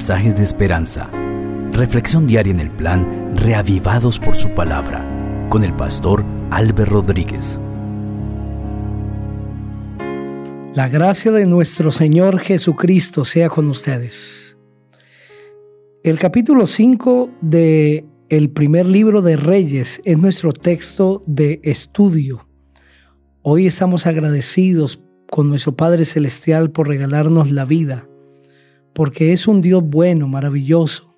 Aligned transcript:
mensajes 0.00 0.34
de 0.34 0.42
esperanza. 0.42 1.10
Reflexión 1.72 2.26
diaria 2.26 2.54
en 2.54 2.60
el 2.60 2.70
plan 2.70 3.36
Reavivados 3.36 4.18
por 4.18 4.34
su 4.34 4.48
palabra 4.54 5.06
con 5.50 5.62
el 5.62 5.76
pastor 5.76 6.24
Álvaro 6.50 6.86
Rodríguez. 6.86 7.60
La 10.74 10.88
gracia 10.88 11.30
de 11.32 11.44
nuestro 11.44 11.92
Señor 11.92 12.38
Jesucristo 12.38 13.26
sea 13.26 13.50
con 13.50 13.68
ustedes. 13.68 14.56
El 16.02 16.18
capítulo 16.18 16.64
5 16.64 17.32
de 17.42 18.06
el 18.30 18.48
primer 18.48 18.86
libro 18.86 19.20
de 19.20 19.36
Reyes 19.36 20.00
es 20.06 20.16
nuestro 20.16 20.54
texto 20.54 21.22
de 21.26 21.58
estudio. 21.62 22.48
Hoy 23.42 23.66
estamos 23.66 24.06
agradecidos 24.06 25.02
con 25.30 25.50
nuestro 25.50 25.76
Padre 25.76 26.06
Celestial 26.06 26.70
por 26.70 26.88
regalarnos 26.88 27.50
la 27.50 27.66
vida 27.66 28.09
porque 28.92 29.32
es 29.32 29.46
un 29.46 29.60
Dios 29.60 29.82
bueno, 29.84 30.28
maravilloso, 30.28 31.16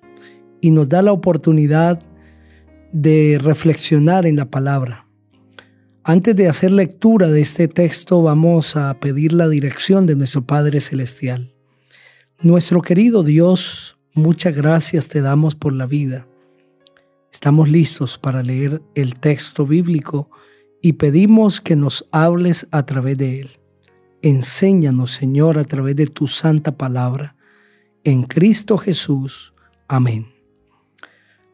y 0.61 0.71
nos 0.71 0.89
da 0.89 1.01
la 1.01 1.11
oportunidad 1.11 2.01
de 2.91 3.39
reflexionar 3.41 4.25
en 4.25 4.37
la 4.37 4.49
palabra. 4.49 5.07
Antes 6.03 6.35
de 6.35 6.47
hacer 6.47 6.71
lectura 6.71 7.29
de 7.29 7.41
este 7.41 7.67
texto 7.67 8.21
vamos 8.21 8.75
a 8.75 8.93
pedir 8.99 9.33
la 9.33 9.47
dirección 9.47 10.05
de 10.05 10.15
nuestro 10.15 10.45
Padre 10.45 10.81
Celestial. 10.81 11.53
Nuestro 12.39 12.81
querido 12.81 13.23
Dios, 13.23 13.97
muchas 14.13 14.53
gracias 14.55 15.07
te 15.07 15.21
damos 15.21 15.55
por 15.55 15.73
la 15.73 15.85
vida. 15.85 16.27
Estamos 17.31 17.69
listos 17.69 18.17
para 18.17 18.43
leer 18.43 18.81
el 18.95 19.15
texto 19.15 19.65
bíblico 19.65 20.29
y 20.81 20.93
pedimos 20.93 21.61
que 21.61 21.75
nos 21.75 22.05
hables 22.11 22.67
a 22.71 22.85
través 22.85 23.17
de 23.17 23.39
él. 23.41 23.49
Enséñanos, 24.21 25.11
Señor, 25.11 25.57
a 25.57 25.63
través 25.63 25.95
de 25.95 26.07
tu 26.07 26.27
santa 26.27 26.77
palabra 26.77 27.35
en 28.03 28.23
Cristo 28.23 28.77
Jesús. 28.77 29.53
Amén. 29.87 30.33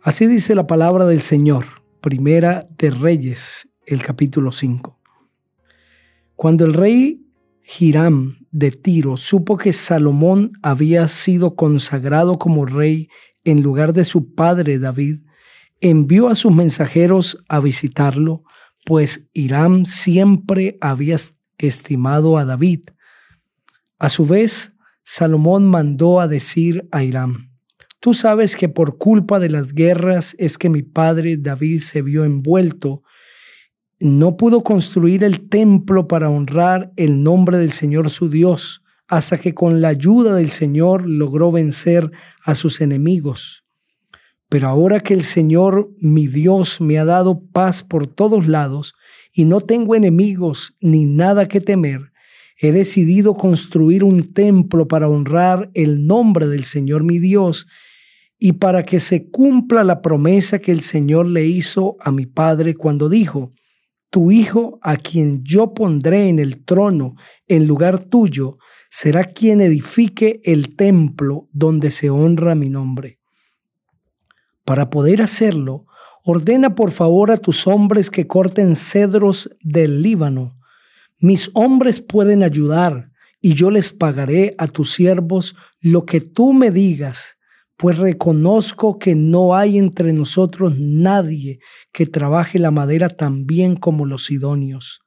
Así 0.01 0.27
dice 0.27 0.55
la 0.55 0.67
palabra 0.67 1.05
del 1.05 1.21
Señor, 1.21 1.65
primera 2.01 2.65
de 2.77 2.91
Reyes, 2.91 3.69
el 3.85 4.01
capítulo 4.01 4.51
5. 4.51 4.99
Cuando 6.35 6.65
el 6.65 6.73
rey 6.73 7.25
Hiram 7.79 8.45
de 8.51 8.71
Tiro 8.71 9.17
supo 9.17 9.57
que 9.57 9.73
Salomón 9.73 10.53
había 10.63 11.07
sido 11.07 11.55
consagrado 11.55 12.39
como 12.39 12.65
rey 12.65 13.09
en 13.43 13.61
lugar 13.61 13.93
de 13.93 14.05
su 14.05 14.33
padre 14.33 14.79
David, 14.79 15.21
envió 15.81 16.29
a 16.29 16.35
sus 16.35 16.53
mensajeros 16.53 17.43
a 17.47 17.59
visitarlo, 17.59 18.43
pues 18.85 19.27
Hiram 19.33 19.85
siempre 19.85 20.77
había 20.81 21.17
estimado 21.57 22.37
a 22.37 22.45
David. 22.45 22.89
A 23.97 24.09
su 24.09 24.25
vez, 24.25 24.77
Salomón 25.11 25.65
mandó 25.65 26.21
a 26.21 26.27
decir 26.27 26.87
a 26.91 27.03
Hiram, 27.03 27.49
Tú 27.99 28.13
sabes 28.13 28.55
que 28.55 28.69
por 28.69 28.99
culpa 28.99 29.39
de 29.39 29.49
las 29.49 29.73
guerras 29.73 30.35
es 30.37 30.59
que 30.59 30.69
mi 30.69 30.83
padre 30.83 31.35
David 31.35 31.79
se 31.79 32.03
vio 32.03 32.25
envuelto. 32.25 33.01
No 33.99 34.37
pudo 34.37 34.61
construir 34.61 35.23
el 35.23 35.49
templo 35.49 36.07
para 36.07 36.29
honrar 36.29 36.91
el 36.95 37.23
nombre 37.23 37.57
del 37.57 37.71
Señor 37.71 38.11
su 38.11 38.29
Dios, 38.29 38.83
hasta 39.07 39.39
que 39.39 39.55
con 39.55 39.81
la 39.81 39.87
ayuda 39.87 40.35
del 40.35 40.51
Señor 40.51 41.09
logró 41.09 41.51
vencer 41.51 42.11
a 42.43 42.53
sus 42.53 42.79
enemigos. 42.79 43.65
Pero 44.47 44.67
ahora 44.67 44.99
que 44.99 45.15
el 45.15 45.23
Señor 45.23 45.89
mi 45.99 46.27
Dios 46.27 46.81
me 46.81 46.99
ha 46.99 47.05
dado 47.05 47.41
paz 47.51 47.81
por 47.81 48.05
todos 48.05 48.47
lados, 48.47 48.93
y 49.33 49.45
no 49.45 49.59
tengo 49.59 49.95
enemigos 49.95 50.75
ni 50.81 51.07
nada 51.07 51.47
que 51.47 51.61
temer, 51.61 52.11
he 52.61 52.73
decidido 52.73 53.35
construir 53.35 54.03
un 54.03 54.33
templo 54.33 54.87
para 54.87 55.07
honrar 55.07 55.71
el 55.73 56.05
nombre 56.05 56.47
del 56.47 56.65
Señor 56.65 57.03
mi 57.03 57.17
Dios 57.17 57.67
y 58.37 58.53
para 58.53 58.83
que 58.83 58.99
se 58.99 59.29
cumpla 59.29 59.85
la 59.85 60.01
promesa 60.01 60.59
que 60.59 60.73
el 60.73 60.81
Señor 60.81 61.25
le 61.25 61.45
hizo 61.45 61.95
a 62.01 62.11
mi 62.11 62.25
padre 62.25 62.75
cuando 62.75 63.07
dijo, 63.07 63.53
Tu 64.09 64.31
hijo, 64.31 64.77
a 64.81 64.97
quien 64.97 65.41
yo 65.43 65.73
pondré 65.73 66.27
en 66.27 66.37
el 66.37 66.65
trono 66.65 67.15
en 67.47 67.65
lugar 67.65 67.99
tuyo, 67.99 68.57
será 68.89 69.23
quien 69.23 69.61
edifique 69.61 70.41
el 70.43 70.75
templo 70.75 71.47
donde 71.53 71.91
se 71.91 72.09
honra 72.09 72.55
mi 72.55 72.69
nombre. 72.69 73.19
Para 74.65 74.89
poder 74.89 75.21
hacerlo, 75.21 75.85
ordena 76.25 76.75
por 76.75 76.91
favor 76.91 77.31
a 77.31 77.37
tus 77.37 77.67
hombres 77.67 78.09
que 78.09 78.27
corten 78.27 78.75
cedros 78.75 79.49
del 79.61 80.01
Líbano 80.01 80.58
mis 81.19 81.51
hombres 81.53 82.01
pueden 82.01 82.43
ayudar 82.43 83.11
y 83.41 83.53
yo 83.53 83.71
les 83.71 83.91
pagaré 83.91 84.55
a 84.57 84.67
tus 84.67 84.91
siervos 84.93 85.55
lo 85.81 86.05
que 86.05 86.21
tú 86.21 86.53
me 86.53 86.71
digas, 86.71 87.37
pues 87.77 87.97
reconozco 87.97 88.99
que 88.99 89.15
no 89.15 89.55
hay 89.55 89.77
entre 89.77 90.11
nosotros 90.11 90.73
nadie 90.77 91.59
que 91.93 92.05
trabaje 92.05 92.59
la 92.59 92.71
madera 92.71 93.09
tan 93.09 93.45
bien 93.45 93.75
como 93.75 94.05
los 94.05 94.25
sidonios. 94.25 95.01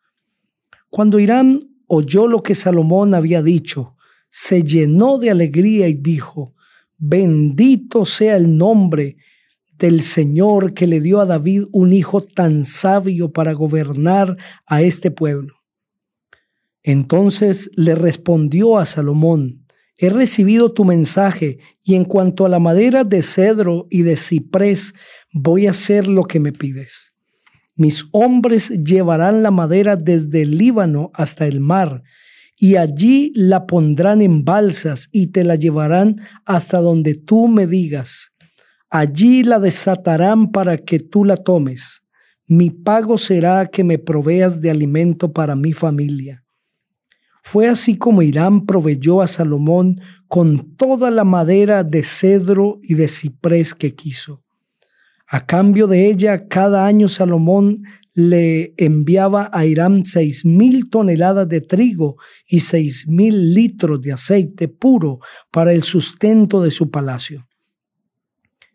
Cuando 0.89 1.19
Irán 1.19 1.61
oyó 1.87 2.27
lo 2.27 2.43
que 2.43 2.55
Salomón 2.55 3.15
había 3.15 3.43
dicho, 3.43 3.97
se 4.29 4.63
llenó 4.63 5.19
de 5.19 5.31
alegría 5.31 5.89
y 5.89 5.95
dijo, 5.95 6.55
bendito 6.97 8.07
sea 8.07 8.37
el 8.37 8.57
nombre 8.57 9.17
del 9.79 10.01
Señor 10.01 10.73
que 10.73 10.87
le 10.87 11.01
dio 11.01 11.21
a 11.21 11.27
David 11.27 11.65
un 11.73 11.93
hijo 11.93 12.23
tan 12.23 12.65
sabio 12.65 13.33
para 13.33 13.53
gobernar 13.53 14.37
a 14.65 14.81
este 14.81 15.11
pueblo. 15.11 15.62
Entonces 16.83 17.71
le 17.77 17.95
respondió 17.95 18.79
a 18.79 18.85
Salomón, 18.85 19.67
he 19.97 20.11
recibido 20.11 20.73
tu 20.73 20.85
mensaje 20.85 21.59
y 21.83 21.95
en 21.95 22.05
cuanto 22.05 22.45
a 22.45 22.49
la 22.49 22.59
madera 22.59 23.05
de 23.05 23.23
cedro 23.23 23.87
y 23.89 24.03
de 24.03 24.17
ciprés, 24.17 24.95
voy 25.33 25.67
a 25.67 25.71
hacer 25.71 26.09
lo 26.09 26.25
que 26.25 26.41
me 26.41 26.53
pides. 26.53 27.13
Mis 27.75 28.05
hombres 28.13 28.69
llevarán 28.69 29.43
la 29.43 29.51
madera 29.51 29.97
desde 29.97 30.43
el 30.43 30.59
Líbano 30.59 31.11
hasta 31.15 31.47
el 31.47 31.61
mar, 31.61 32.03
y 32.57 32.77
allí 32.77 33.33
la 33.35 33.67
pondrán 33.67 34.21
en 34.21 34.45
balsas 34.45 35.09
y 35.11 35.29
te 35.29 35.43
la 35.43 35.57
llevarán 35.57 36.17
hasta 36.45 36.79
donde 36.79 37.15
tú 37.15 37.49
me 37.49 37.67
digas. 37.67 38.33
Allí 38.91 39.43
la 39.43 39.59
desatarán 39.59 40.51
para 40.51 40.79
que 40.79 40.99
tú 40.99 41.25
la 41.25 41.39
tomes. 41.39 42.03
Mi 42.47 42.71
pago 42.71 43.17
será 43.17 43.67
que 43.67 43.85
me 43.85 43.99
proveas 43.99 44.61
de 44.61 44.71
alimento 44.71 45.33
para 45.33 45.57
mi 45.57 45.73
familia. 45.73 46.42
Fue 47.43 47.69
así 47.69 47.99
como 47.99 48.23
Irán 48.23 48.67
proveyó 48.67 49.21
a 49.21 49.27
Salomón 49.27 50.01
con 50.29 50.77
toda 50.77 51.11
la 51.11 51.25
madera 51.25 51.83
de 51.85 52.05
cedro 52.05 52.79
y 52.83 52.95
de 52.95 53.09
ciprés 53.09 53.75
que 53.75 53.95
quiso. 53.95 54.43
A 55.27 55.45
cambio 55.45 55.87
de 55.87 56.07
ella, 56.07 56.47
cada 56.47 56.87
año 56.87 57.09
Salomón 57.09 57.83
le 58.15 58.75
enviaba 58.77 59.51
a 59.53 59.65
Irán 59.65 60.05
seis 60.05 60.45
mil 60.45 60.89
toneladas 60.89 61.49
de 61.49 61.63
trigo 61.63 62.17
y 62.47 62.61
seis 62.61 63.07
mil 63.09 63.55
litros 63.55 64.01
de 64.03 64.13
aceite 64.13 64.69
puro 64.69 65.21
para 65.51 65.73
el 65.73 65.83
sustento 65.83 66.63
de 66.63 66.71
su 66.71 66.91
palacio. 66.91 67.49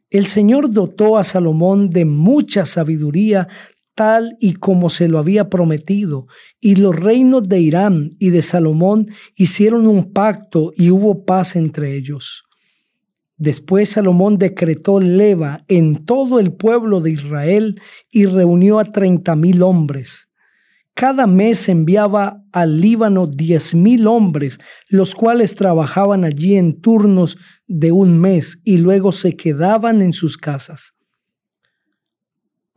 El 0.10 0.26
Señor 0.26 0.72
dotó 0.72 1.18
a 1.18 1.24
Salomón 1.24 1.90
de 1.90 2.06
mucha 2.06 2.66
sabiduría 2.66 3.48
tal 3.98 4.38
y 4.40 4.54
como 4.54 4.90
se 4.90 5.08
lo 5.08 5.18
había 5.18 5.50
prometido, 5.50 6.28
y 6.62 6.76
los 6.76 6.96
reinos 6.96 7.50
de 7.50 7.60
Irán 7.60 8.12
y 8.20 8.30
de 8.30 8.44
Salomón 8.44 9.08
hicieron 9.36 9.88
un 9.88 10.14
pacto 10.14 10.72
y 10.76 10.92
hubo 10.92 11.26
paz 11.26 11.56
entre 11.56 11.96
ellos. 11.96 12.44
Después 13.38 13.90
Salomón 13.90 14.38
decretó 14.38 15.00
leva 15.00 15.66
en 15.68 16.06
todo 16.06 16.40
el 16.40 16.54
pueblo 16.54 17.02
de 17.02 17.10
Israel 17.10 17.82
y 18.12 18.28
reunió 18.28 18.78
a 18.78 18.86
treinta 18.86 19.36
mil 19.36 19.64
hombres. 19.64 20.30
Cada 20.94 21.26
mes 21.26 21.68
enviaba 21.68 22.44
al 22.52 22.80
Líbano 22.80 23.26
diez 23.26 23.74
mil 23.74 24.06
hombres, 24.06 24.60
los 24.90 25.16
cuales 25.16 25.56
trabajaban 25.56 26.24
allí 26.24 26.56
en 26.56 26.82
turnos 26.82 27.38
de 27.66 27.92
un 27.92 28.20
mes 28.20 28.62
y 28.64 28.78
luego 28.78 29.12
se 29.12 29.36
quedaban 29.36 30.04
en 30.04 30.14
sus 30.14 30.38
casas. 30.38 30.97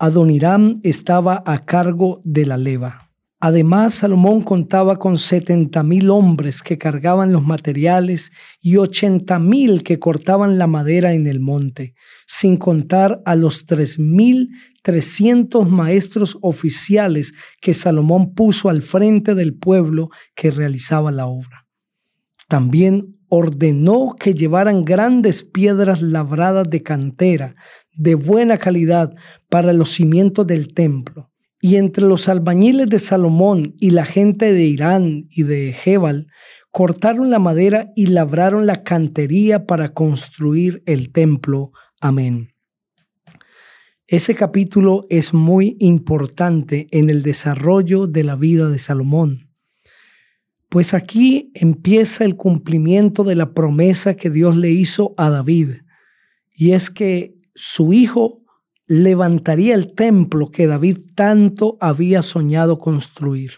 Adoniram 0.03 0.81
estaba 0.83 1.43
a 1.45 1.67
cargo 1.67 2.23
de 2.25 2.47
la 2.47 2.57
leva. 2.57 3.11
Además, 3.39 3.93
Salomón 3.97 4.41
contaba 4.41 4.99
con 4.99 5.19
setenta 5.19 5.83
mil 5.83 6.09
hombres 6.09 6.63
que 6.63 6.79
cargaban 6.79 7.35
los 7.35 7.45
materiales 7.45 8.33
y 8.63 8.79
ochenta 8.79 9.39
mil 9.39 9.83
que 9.83 9.99
cortaban 9.99 10.57
la 10.57 10.67
madera 10.67 11.13
en 11.13 11.27
el 11.27 11.39
monte, 11.39 11.93
sin 12.27 12.57
contar 12.57 13.21
a 13.27 13.35
los 13.35 13.67
tres 13.67 13.99
mil 13.99 14.49
trescientos 14.83 15.69
maestros 15.69 16.39
oficiales 16.41 17.35
que 17.61 17.75
Salomón 17.75 18.33
puso 18.33 18.71
al 18.71 18.81
frente 18.81 19.35
del 19.35 19.55
pueblo 19.55 20.09
que 20.35 20.51
realizaba 20.51 21.13
la 21.13 21.27
obra. 21.27 21.67
También 22.49 23.20
ordenó 23.31 24.17
que 24.19 24.35
llevaran 24.35 24.85
grandes 24.85 25.43
piedras 25.43 26.03
labradas 26.03 26.69
de 26.69 26.83
cantera, 26.83 27.55
de 27.93 28.17
buena 28.17 28.59
calidad 28.59 29.15
para 29.49 29.73
los 29.73 29.91
cimientos 29.91 30.47
del 30.47 30.75
templo. 30.75 31.31
Y 31.63 31.77
entre 31.77 32.05
los 32.05 32.29
albañiles 32.29 32.89
de 32.89 32.99
Salomón 32.99 33.75
y 33.79 33.91
la 33.91 34.05
gente 34.05 34.53
de 34.53 34.65
Irán 34.65 35.27
y 35.31 35.45
de 35.45 35.73
Jebal, 35.73 36.27
cortaron 36.71 37.31
la 37.31 37.39
madera 37.39 37.91
y 37.95 38.07
labraron 38.07 38.67
la 38.67 38.83
cantería 38.83 39.67
para 39.67 39.93
construir 39.93 40.83
el 40.87 41.13
templo. 41.13 41.73
Amén. 42.01 42.51
Ese 44.07 44.35
capítulo 44.35 45.07
es 45.09 45.35
muy 45.35 45.77
importante 45.79 46.89
en 46.91 47.11
el 47.11 47.23
desarrollo 47.23 48.09
de 48.09 48.25
la 48.25 48.35
vida 48.35 48.69
de 48.69 48.79
Salomón, 48.79 49.50
pues 50.71 50.95
aquí 50.95 51.51
empieza 51.55 52.25
el 52.25 52.37
cumplimiento 52.37 53.25
de 53.25 53.35
la 53.35 53.53
promesa 53.53 54.15
que 54.15 54.31
Dios 54.31 54.57
le 54.57 54.71
hizo 54.71 55.15
a 55.17 55.29
David, 55.29 55.83
y 56.55 56.73
es 56.73 56.91
que 56.91 57.37
su 57.57 57.93
hijo 57.93 58.45
levantaría 58.87 59.75
el 59.75 59.95
templo 59.95 60.53
que 60.53 60.69
David 60.69 60.99
tanto 61.17 61.77
había 61.81 62.23
soñado 62.23 62.79
construir. 62.79 63.55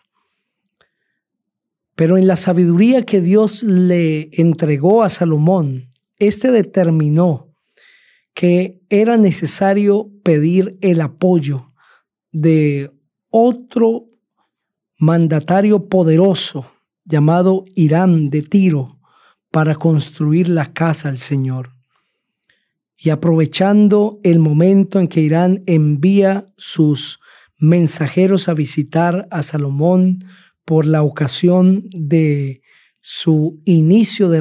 Pero 1.94 2.16
en 2.16 2.26
la 2.26 2.36
sabiduría 2.36 3.04
que 3.04 3.20
Dios 3.20 3.62
le 3.62 4.30
entregó 4.32 5.02
a 5.02 5.10
Salomón, 5.10 5.90
éste 6.18 6.50
determinó 6.50 7.52
que 8.32 8.80
era 8.88 9.18
necesario 9.18 10.10
pedir 10.22 10.78
el 10.80 11.02
apoyo 11.02 11.74
de 12.30 12.90
otro 13.28 14.06
mandatario 14.96 15.90
poderoso 15.90 16.72
llamado 17.04 17.64
Irán 17.74 18.30
de 18.30 18.42
Tiro 18.42 18.98
para 19.50 19.74
construir 19.74 20.48
la 20.48 20.72
casa 20.72 21.08
al 21.08 21.18
Señor. 21.18 21.70
Y 22.96 23.10
aprovechando 23.10 24.20
el 24.22 24.38
momento 24.38 25.00
en 25.00 25.08
que 25.08 25.20
Irán 25.20 25.62
envía 25.66 26.52
sus 26.56 27.20
mensajeros 27.58 28.48
a 28.48 28.54
visitar 28.54 29.28
a 29.30 29.42
Salomón 29.42 30.24
por 30.64 30.86
la 30.86 31.02
ocasión 31.02 31.88
de 31.92 32.62
su 33.00 33.60
inicio 33.64 34.28
de 34.28 34.40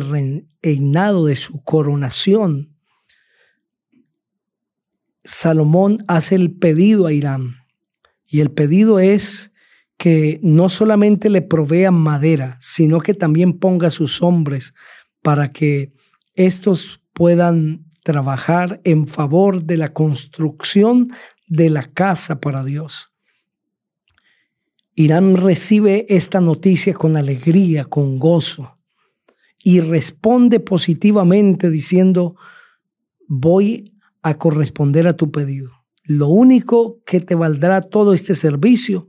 reinado, 0.62 1.26
de 1.26 1.36
su 1.36 1.64
coronación, 1.64 2.78
Salomón 5.24 6.04
hace 6.08 6.36
el 6.36 6.52
pedido 6.52 7.08
a 7.08 7.14
Irán. 7.14 7.58
Y 8.26 8.40
el 8.40 8.52
pedido 8.52 9.00
es 9.00 9.51
que 10.02 10.40
no 10.42 10.68
solamente 10.68 11.30
le 11.30 11.44
provea 11.44 11.92
madera, 11.92 12.58
sino 12.60 13.02
que 13.02 13.14
también 13.14 13.60
ponga 13.60 13.92
sus 13.92 14.24
hombres 14.24 14.74
para 15.22 15.52
que 15.52 15.94
estos 16.34 17.04
puedan 17.14 17.86
trabajar 18.02 18.82
en 18.84 19.06
favor 19.06 19.62
de 19.62 19.78
la 19.78 19.94
construcción 19.94 21.12
de 21.46 21.70
la 21.70 21.84
casa 21.84 22.40
para 22.40 22.64
Dios. 22.64 23.12
Irán 24.96 25.38
recibe 25.38 26.08
esta 26.10 26.42
noticia 26.42 26.96
con 26.96 27.16
alegría, 27.16 27.86
con 27.86 28.18
gozo, 28.18 28.80
y 29.64 29.82
responde 29.82 30.60
positivamente 30.60 31.70
diciendo, 31.70 32.38
voy 33.28 33.94
a 34.24 34.40
corresponder 34.40 35.06
a 35.06 35.16
tu 35.16 35.30
pedido. 35.30 35.70
Lo 36.02 36.28
único 36.30 37.04
que 37.06 37.20
te 37.20 37.36
valdrá 37.36 37.82
todo 37.82 38.16
este 38.16 38.34
servicio 38.34 39.08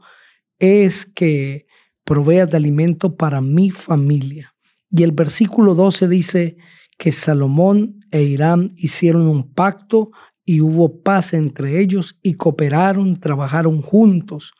es 0.62 1.04
que 1.04 1.66
proveas 2.04 2.50
de 2.50 2.56
alimento 2.56 3.16
para 3.16 3.40
mi 3.40 3.70
familia. 3.70 4.54
Y 4.90 5.02
el 5.02 5.12
versículo 5.12 5.74
12 5.74 6.08
dice 6.08 6.56
que 6.98 7.12
Salomón 7.12 8.00
e 8.10 8.22
Irán 8.22 8.72
hicieron 8.76 9.28
un 9.28 9.52
pacto 9.52 10.10
y 10.44 10.60
hubo 10.60 11.02
paz 11.02 11.34
entre 11.34 11.80
ellos 11.80 12.18
y 12.22 12.34
cooperaron, 12.34 13.20
trabajaron 13.20 13.82
juntos 13.82 14.54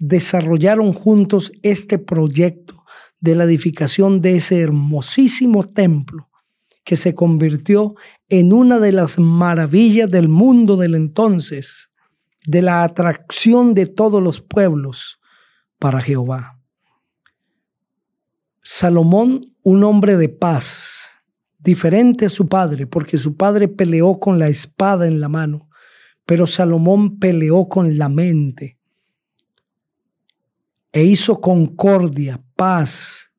desarrollaron 0.00 0.92
juntos 0.92 1.52
este 1.62 1.98
proyecto 1.98 2.84
de 3.20 3.36
la 3.36 3.44
edificación 3.44 4.22
de 4.22 4.36
ese 4.36 4.60
hermosísimo 4.60 5.64
templo 5.64 6.30
que 6.84 6.96
se 6.96 7.14
convirtió 7.14 7.94
en 8.28 8.52
una 8.52 8.78
de 8.80 8.92
las 8.92 9.18
maravillas 9.18 10.10
del 10.10 10.28
mundo 10.28 10.76
del 10.76 10.94
entonces, 10.94 11.89
de 12.46 12.62
la 12.62 12.84
atracción 12.84 13.74
de 13.74 13.86
todos 13.86 14.22
los 14.22 14.40
pueblos 14.40 15.20
para 15.78 16.00
Jehová. 16.00 16.58
Salomón, 18.62 19.40
un 19.62 19.84
hombre 19.84 20.16
de 20.16 20.28
paz, 20.28 21.08
diferente 21.58 22.26
a 22.26 22.30
su 22.30 22.48
padre, 22.48 22.86
porque 22.86 23.18
su 23.18 23.36
padre 23.36 23.68
peleó 23.68 24.18
con 24.18 24.38
la 24.38 24.48
espada 24.48 25.06
en 25.06 25.20
la 25.20 25.28
mano, 25.28 25.68
pero 26.24 26.46
Salomón 26.46 27.18
peleó 27.18 27.68
con 27.68 27.98
la 27.98 28.08
mente 28.08 28.78
e 30.92 31.04
hizo 31.04 31.40
concordia, 31.40 32.42
paz, 32.56 33.32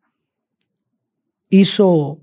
hizo 1.50 2.21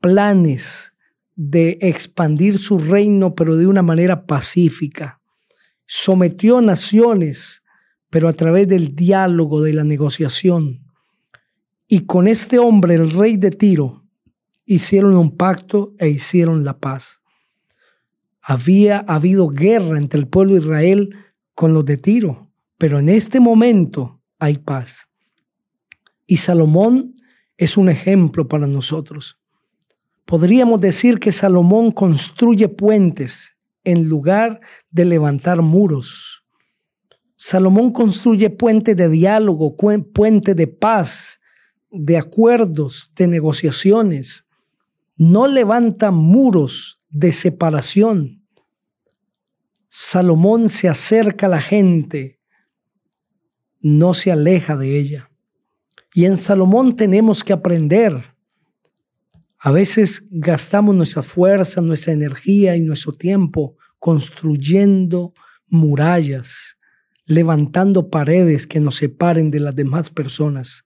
planes 0.00 0.92
de 1.34 1.78
expandir 1.80 2.58
su 2.58 2.78
reino, 2.78 3.34
pero 3.34 3.56
de 3.56 3.66
una 3.66 3.82
manera 3.82 4.26
pacífica. 4.26 5.20
Sometió 5.86 6.60
naciones, 6.60 7.62
pero 8.10 8.28
a 8.28 8.32
través 8.32 8.68
del 8.68 8.94
diálogo, 8.94 9.62
de 9.62 9.72
la 9.72 9.84
negociación. 9.84 10.84
Y 11.86 12.00
con 12.06 12.26
este 12.26 12.58
hombre, 12.58 12.94
el 12.94 13.10
rey 13.10 13.36
de 13.36 13.50
Tiro, 13.50 14.04
hicieron 14.64 15.16
un 15.16 15.36
pacto 15.36 15.94
e 15.98 16.08
hicieron 16.08 16.64
la 16.64 16.78
paz. 16.78 17.20
Había 18.42 18.98
habido 18.98 19.48
guerra 19.48 19.98
entre 19.98 20.20
el 20.20 20.28
pueblo 20.28 20.54
de 20.54 20.60
Israel 20.60 21.16
con 21.54 21.72
los 21.72 21.84
de 21.84 21.96
Tiro, 21.96 22.50
pero 22.78 22.98
en 22.98 23.08
este 23.08 23.40
momento 23.40 24.20
hay 24.38 24.58
paz. 24.58 25.08
Y 26.26 26.38
Salomón 26.38 27.14
es 27.56 27.76
un 27.76 27.88
ejemplo 27.88 28.48
para 28.48 28.66
nosotros. 28.66 29.38
Podríamos 30.24 30.80
decir 30.80 31.20
que 31.20 31.32
Salomón 31.32 31.92
construye 31.92 32.68
puentes 32.68 33.55
en 33.86 34.08
lugar 34.08 34.60
de 34.90 35.06
levantar 35.06 35.62
muros. 35.62 36.44
Salomón 37.36 37.92
construye 37.92 38.50
puentes 38.50 38.96
de 38.96 39.08
diálogo, 39.08 39.76
puentes 39.76 40.56
de 40.56 40.66
paz, 40.66 41.40
de 41.90 42.18
acuerdos, 42.18 43.12
de 43.14 43.28
negociaciones. 43.28 44.44
No 45.16 45.46
levanta 45.46 46.10
muros 46.10 46.98
de 47.08 47.30
separación. 47.30 48.42
Salomón 49.88 50.68
se 50.68 50.88
acerca 50.88 51.46
a 51.46 51.50
la 51.50 51.60
gente, 51.60 52.40
no 53.80 54.14
se 54.14 54.32
aleja 54.32 54.76
de 54.76 54.98
ella. 54.98 55.30
Y 56.12 56.24
en 56.24 56.36
Salomón 56.36 56.96
tenemos 56.96 57.44
que 57.44 57.52
aprender. 57.52 58.35
A 59.66 59.72
veces 59.72 60.28
gastamos 60.30 60.94
nuestra 60.94 61.24
fuerza, 61.24 61.80
nuestra 61.80 62.12
energía 62.12 62.76
y 62.76 62.82
nuestro 62.82 63.10
tiempo 63.10 63.74
construyendo 63.98 65.34
murallas, 65.66 66.76
levantando 67.24 68.08
paredes 68.08 68.68
que 68.68 68.78
nos 68.78 68.94
separen 68.94 69.50
de 69.50 69.58
las 69.58 69.74
demás 69.74 70.10
personas. 70.10 70.84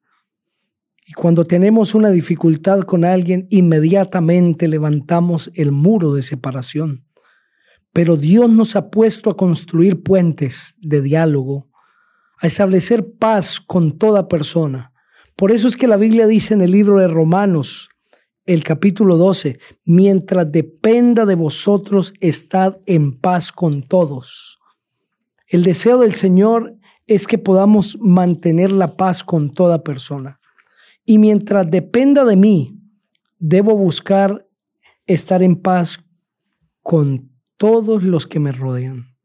Y 1.06 1.12
cuando 1.12 1.44
tenemos 1.44 1.94
una 1.94 2.08
dificultad 2.08 2.80
con 2.84 3.04
alguien, 3.04 3.46
inmediatamente 3.50 4.66
levantamos 4.66 5.50
el 5.52 5.72
muro 5.72 6.14
de 6.14 6.22
separación. 6.22 7.04
Pero 7.92 8.16
Dios 8.16 8.49
nos 8.49 8.76
ha 8.76 8.88
puesto 8.88 9.28
a 9.28 9.37
construir 9.37 10.02
puentes 10.02 10.76
de 10.78 11.02
diálogo, 11.02 11.68
a 12.40 12.46
establecer 12.46 13.12
paz 13.18 13.60
con 13.60 13.99
toda 13.99 14.26
persona. 14.26 14.94
Por 15.37 15.52
eso 15.52 15.68
es 15.68 15.76
que 15.76 15.87
la 15.87 15.99
Biblia 15.99 16.26
dice 16.26 16.54
en 16.54 16.62
el 16.62 16.70
libro 16.70 16.99
de 16.99 17.08
Romanos, 17.08 17.89
el 18.52 18.64
capítulo 18.64 19.16
12, 19.16 19.61
mientras 19.85 20.50
dependa 20.50 21.25
de 21.25 21.37
vosotros, 21.37 22.14
estad 22.19 22.78
en 22.87 23.16
paz 23.16 23.52
con 23.52 23.85
todos. 23.85 24.59
El 25.47 25.62
deseo 25.62 26.00
del 26.00 26.14
Señor 26.14 26.76
es 27.07 27.28
que 27.28 27.38
podamos 27.38 27.97
mantener 28.00 28.73
la 28.73 28.97
paz 28.97 29.23
con 29.23 29.54
toda 29.54 29.85
persona. 29.85 30.40
Y 31.04 31.19
mientras 31.19 31.71
dependa 31.71 32.25
de 32.25 32.35
mí, 32.35 32.76
debo 33.38 33.76
buscar 33.76 34.49
estar 35.07 35.45
en 35.45 35.54
paz 35.54 36.04
con 36.83 37.30
todos 37.57 38.02
los 38.02 38.26
que 38.26 38.40
me 38.40 38.50
rodean. 38.50 39.16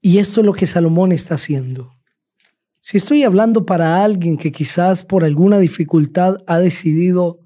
Y 0.00 0.16
esto 0.16 0.40
es 0.40 0.46
lo 0.46 0.54
que 0.54 0.66
Salomón 0.66 1.12
está 1.12 1.34
haciendo. 1.34 1.97
Si 2.90 2.96
estoy 2.96 3.22
hablando 3.22 3.66
para 3.66 4.02
alguien 4.02 4.38
que 4.38 4.50
quizás 4.50 5.04
por 5.04 5.22
alguna 5.22 5.58
dificultad 5.58 6.38
ha 6.46 6.58
decidido 6.58 7.40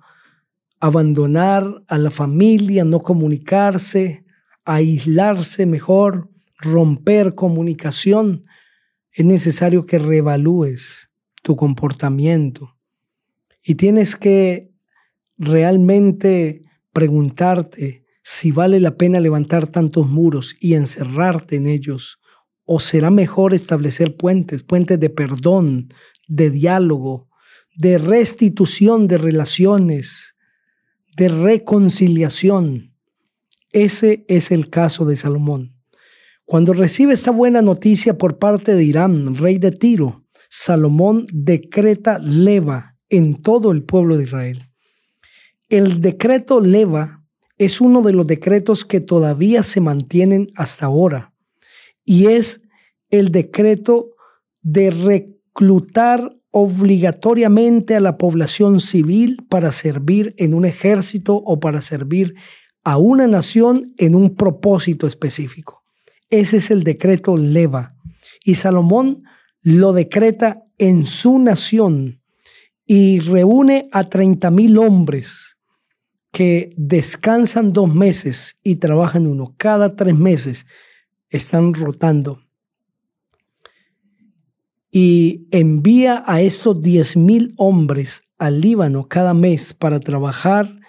abandonar 0.78 1.82
a 1.88 1.98
la 1.98 2.12
familia, 2.12 2.84
no 2.84 3.00
comunicarse, 3.00 4.24
aislarse 4.64 5.66
mejor, 5.66 6.30
romper 6.58 7.34
comunicación, 7.34 8.44
es 9.10 9.26
necesario 9.26 9.84
que 9.84 9.98
reevalúes 9.98 11.10
tu 11.42 11.56
comportamiento. 11.56 12.76
Y 13.64 13.74
tienes 13.74 14.14
que 14.14 14.70
realmente 15.38 16.62
preguntarte 16.92 18.04
si 18.22 18.52
vale 18.52 18.78
la 18.78 18.96
pena 18.96 19.18
levantar 19.18 19.66
tantos 19.66 20.08
muros 20.08 20.54
y 20.60 20.74
encerrarte 20.74 21.56
en 21.56 21.66
ellos 21.66 22.20
¿O 22.74 22.80
será 22.80 23.10
mejor 23.10 23.52
establecer 23.52 24.16
puentes, 24.16 24.62
puentes 24.62 24.98
de 24.98 25.10
perdón, 25.10 25.92
de 26.26 26.48
diálogo, 26.48 27.28
de 27.76 27.98
restitución 27.98 29.08
de 29.08 29.18
relaciones, 29.18 30.34
de 31.14 31.28
reconciliación. 31.28 32.94
Ese 33.72 34.24
es 34.26 34.50
el 34.50 34.70
caso 34.70 35.04
de 35.04 35.16
Salomón. 35.16 35.76
Cuando 36.46 36.72
recibe 36.72 37.12
esta 37.12 37.30
buena 37.30 37.60
noticia 37.60 38.16
por 38.16 38.38
parte 38.38 38.74
de 38.74 38.84
Irán, 38.84 39.36
rey 39.36 39.58
de 39.58 39.72
Tiro, 39.72 40.24
Salomón 40.48 41.26
decreta 41.30 42.18
leva 42.20 42.96
en 43.10 43.42
todo 43.42 43.70
el 43.72 43.82
pueblo 43.82 44.16
de 44.16 44.24
Israel. 44.24 44.70
El 45.68 46.00
decreto 46.00 46.58
leva 46.62 47.22
es 47.58 47.82
uno 47.82 48.00
de 48.00 48.14
los 48.14 48.26
decretos 48.26 48.86
que 48.86 49.00
todavía 49.02 49.62
se 49.62 49.82
mantienen 49.82 50.50
hasta 50.56 50.86
ahora 50.86 51.31
y 52.04 52.26
es 52.26 52.62
el 53.10 53.30
decreto 53.30 54.10
de 54.62 54.90
reclutar 54.90 56.36
obligatoriamente 56.50 57.96
a 57.96 58.00
la 58.00 58.18
población 58.18 58.80
civil 58.80 59.44
para 59.48 59.70
servir 59.70 60.34
en 60.36 60.54
un 60.54 60.64
ejército 60.64 61.36
o 61.36 61.60
para 61.60 61.80
servir 61.80 62.34
a 62.84 62.98
una 62.98 63.26
nación 63.26 63.94
en 63.96 64.14
un 64.14 64.34
propósito 64.34 65.06
específico. 65.06 65.82
Ese 66.30 66.58
es 66.58 66.70
el 66.70 66.82
decreto 66.82 67.36
leva. 67.36 67.94
Y 68.44 68.56
Salomón 68.56 69.24
lo 69.62 69.92
decreta 69.92 70.64
en 70.78 71.06
su 71.06 71.38
nación 71.38 72.20
y 72.84 73.20
reúne 73.20 73.88
a 73.92 74.08
30 74.08 74.50
mil 74.50 74.78
hombres 74.78 75.56
que 76.32 76.72
descansan 76.76 77.72
dos 77.72 77.94
meses 77.94 78.58
y 78.62 78.76
trabajan 78.76 79.26
uno. 79.26 79.54
Cada 79.56 79.94
tres 79.94 80.16
meses 80.16 80.66
están 81.32 81.74
rotando. 81.74 82.42
Y 84.90 85.46
envía 85.50 86.22
a 86.26 86.42
estos 86.42 86.80
diez 86.82 87.16
mil 87.16 87.54
hombres 87.56 88.22
al 88.38 88.60
Líbano 88.60 89.08
cada 89.08 89.32
mes 89.32 89.72
para 89.72 89.98
trabajar 89.98 90.80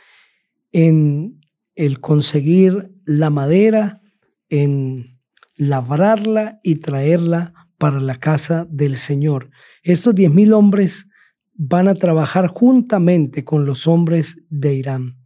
en 0.73 1.39
el 1.75 2.01
conseguir 2.01 2.91
la 3.05 3.29
madera, 3.29 4.01
en 4.49 5.19
labrarla 5.55 6.59
y 6.63 6.75
traerla 6.75 7.53
para 7.77 8.01
la 8.01 8.19
casa 8.19 8.67
del 8.69 8.97
Señor. 8.97 9.49
Estos 9.81 10.13
diez 10.13 10.31
mil 10.31 10.51
hombres 10.51 11.07
van 11.53 11.87
a 11.87 11.95
trabajar 11.95 12.47
juntamente 12.47 13.45
con 13.45 13.65
los 13.65 13.87
hombres 13.87 14.41
de 14.49 14.75
Irán. 14.75 15.17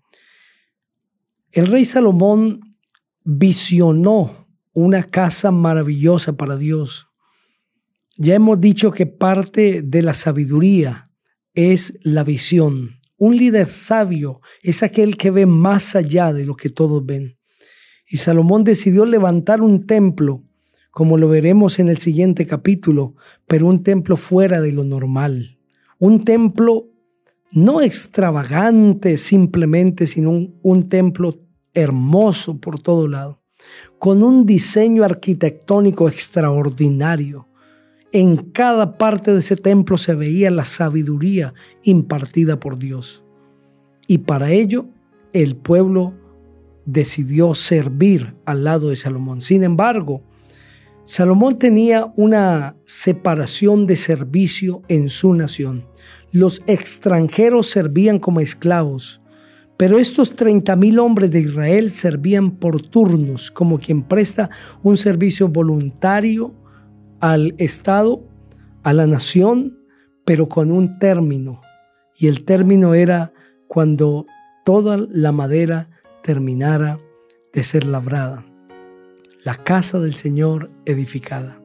El 1.51 1.67
rey 1.67 1.85
Salomón 1.85 2.59
visionó 3.23 4.46
una 4.79 5.01
casa 5.01 5.49
maravillosa 5.49 6.37
para 6.37 6.55
Dios. 6.55 7.07
Ya 8.15 8.35
hemos 8.35 8.61
dicho 8.61 8.91
que 8.91 9.07
parte 9.07 9.81
de 9.81 10.03
la 10.03 10.13
sabiduría 10.13 11.09
es 11.55 11.97
la 12.03 12.23
visión. 12.23 12.99
Un 13.17 13.37
líder 13.37 13.65
sabio 13.65 14.39
es 14.61 14.83
aquel 14.83 15.17
que 15.17 15.31
ve 15.31 15.47
más 15.47 15.95
allá 15.95 16.31
de 16.31 16.45
lo 16.45 16.55
que 16.55 16.69
todos 16.69 17.03
ven. 17.03 17.39
Y 18.07 18.17
Salomón 18.17 18.63
decidió 18.63 19.05
levantar 19.05 19.61
un 19.61 19.87
templo 19.87 20.43
como 20.91 21.17
lo 21.17 21.27
veremos 21.27 21.79
en 21.79 21.89
el 21.89 21.97
siguiente 21.97 22.45
capítulo, 22.45 23.15
pero 23.47 23.65
un 23.65 23.81
templo 23.81 24.15
fuera 24.15 24.61
de 24.61 24.73
lo 24.73 24.83
normal. 24.83 25.57
Un 25.97 26.23
templo 26.23 26.91
no 27.51 27.81
extravagante 27.81 29.17
simplemente, 29.17 30.05
sino 30.05 30.51
un, 30.61 30.89
templo 30.89 31.33
hermoso 31.73 32.59
por 32.59 32.79
todo 32.79 33.07
lado, 33.07 33.36
con 33.99 34.23
un 34.23 34.45
diseño 34.45 35.03
arquitectónico 35.03 36.07
extraordinario. 36.07 37.47
En 38.11 38.37
cada 38.37 38.97
parte 38.97 39.31
de 39.31 39.39
ese 39.39 39.55
templo 39.55 39.97
se 39.97 40.15
veía 40.15 40.49
la 40.49 40.65
sabiduría 40.65 41.53
impartida 41.83 42.59
por 42.59 42.77
Dios. 42.77 43.23
Y 44.07 44.19
para 44.19 44.51
ello 44.51 44.85
el 45.33 45.55
pueblo 45.55 46.13
decidió 46.85 47.53
servir 47.53 48.35
al 48.45 48.63
lado 48.63 48.89
de 48.89 48.95
Salomón. 48.95 49.41
Sin 49.41 49.63
embargo, 49.63 50.23
Salomón 51.03 51.59
tenía 51.59 52.11
una 52.15 52.75
separación 52.85 53.87
de 53.87 53.95
servicio 53.95 54.81
en 54.87 55.09
su 55.09 55.33
nación. 55.33 55.85
Los 56.31 56.63
extranjeros 56.67 57.67
servían 57.67 58.19
como 58.19 58.39
esclavos, 58.39 59.21
pero 59.77 59.99
estos 59.99 60.35
30 60.35 60.75
mil 60.75 60.99
hombres 60.99 61.31
de 61.31 61.39
Israel 61.39 61.91
servían 61.91 62.51
por 62.51 62.81
turnos, 62.81 63.51
como 63.51 63.79
quien 63.79 64.03
presta 64.03 64.49
un 64.83 64.97
servicio 64.97 65.47
voluntario 65.47 66.55
al 67.19 67.55
Estado, 67.57 68.23
a 68.83 68.93
la 68.93 69.07
nación, 69.07 69.79
pero 70.25 70.49
con 70.49 70.71
un 70.71 70.99
término. 70.99 71.61
Y 72.17 72.27
el 72.27 72.43
término 72.43 72.95
era 72.95 73.33
cuando 73.67 74.25
toda 74.65 74.97
la 74.97 75.31
madera 75.31 75.89
terminara 76.23 76.99
de 77.53 77.63
ser 77.63 77.85
labrada 77.85 78.47
la 79.47 79.55
casa 79.55 79.97
del 79.97 80.15
Señor 80.15 80.69
edificada. 80.85 81.57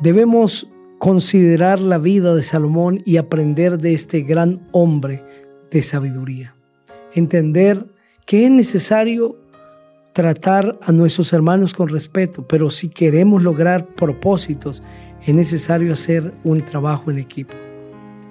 Debemos 0.00 0.66
considerar 0.98 1.78
la 1.78 1.98
vida 1.98 2.34
de 2.34 2.42
Salomón 2.42 3.02
y 3.04 3.18
aprender 3.18 3.78
de 3.78 3.94
este 3.94 4.22
gran 4.22 4.60
hombre 4.72 5.22
de 5.70 5.82
sabiduría. 5.82 6.54
Entender 7.14 7.86
que 8.26 8.44
es 8.44 8.50
necesario 8.50 9.36
tratar 10.12 10.78
a 10.82 10.92
nuestros 10.92 11.32
hermanos 11.32 11.74
con 11.74 11.88
respeto, 11.88 12.46
pero 12.46 12.70
si 12.70 12.88
queremos 12.88 13.42
lograr 13.42 13.86
propósitos, 13.86 14.82
es 15.26 15.34
necesario 15.34 15.92
hacer 15.92 16.34
un 16.44 16.60
trabajo 16.60 17.10
en 17.10 17.18
equipo. 17.18 17.54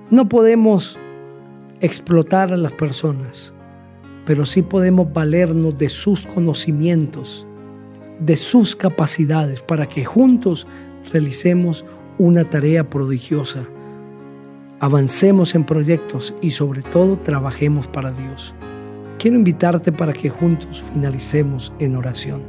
No 0.09 0.29
podemos 0.29 0.97
explotar 1.81 2.53
a 2.53 2.57
las 2.57 2.73
personas, 2.73 3.53
pero 4.25 4.45
sí 4.45 4.61
podemos 4.61 5.11
valernos 5.13 5.77
de 5.77 5.89
sus 5.89 6.25
conocimientos 6.25 7.47
de 8.19 8.37
sus 8.37 8.75
capacidades 8.75 9.61
para 9.61 9.87
que 9.87 10.05
juntos 10.05 10.67
realicemos 11.11 11.85
una 12.17 12.43
tarea 12.45 12.89
prodigiosa, 12.89 13.67
avancemos 14.79 15.55
en 15.55 15.63
proyectos 15.63 16.33
y 16.41 16.51
sobre 16.51 16.81
todo 16.81 17.17
trabajemos 17.17 17.87
para 17.87 18.11
Dios. 18.11 18.53
Quiero 19.17 19.37
invitarte 19.37 19.91
para 19.91 20.13
que 20.13 20.29
juntos 20.29 20.83
finalicemos 20.93 21.73
en 21.79 21.95
oración. 21.95 22.43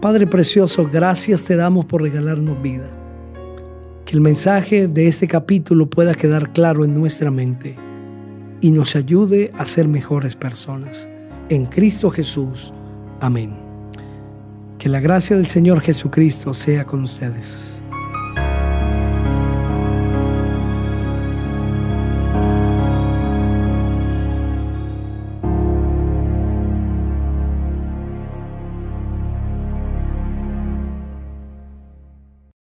Padre 0.00 0.26
Precioso, 0.26 0.88
gracias 0.92 1.44
te 1.44 1.56
damos 1.56 1.86
por 1.86 2.02
regalarnos 2.02 2.60
vida. 2.60 2.90
Que 4.04 4.14
el 4.14 4.20
mensaje 4.20 4.88
de 4.88 5.08
este 5.08 5.26
capítulo 5.26 5.88
pueda 5.88 6.14
quedar 6.14 6.52
claro 6.52 6.84
en 6.84 6.94
nuestra 6.94 7.30
mente 7.30 7.76
y 8.60 8.70
nos 8.70 8.94
ayude 8.94 9.50
a 9.56 9.64
ser 9.64 9.88
mejores 9.88 10.36
personas. 10.36 11.08
En 11.48 11.66
Cristo 11.66 12.10
Jesús. 12.10 12.74
Amén. 13.20 13.56
Que 14.78 14.88
la 14.88 15.00
gracia 15.00 15.36
del 15.36 15.46
Señor 15.46 15.80
Jesucristo 15.80 16.52
sea 16.52 16.84
con 16.84 17.02
ustedes. 17.02 17.75